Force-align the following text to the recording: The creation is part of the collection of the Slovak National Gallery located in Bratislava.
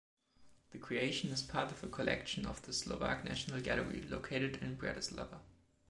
The 0.71 0.79
creation 0.79 1.29
is 1.29 1.43
part 1.43 1.71
of 1.71 1.81
the 1.81 1.87
collection 1.87 2.47
of 2.47 2.63
the 2.63 2.73
Slovak 2.73 3.23
National 3.23 3.61
Gallery 3.61 4.01
located 4.01 4.57
in 4.63 4.75
Bratislava. 4.75 5.41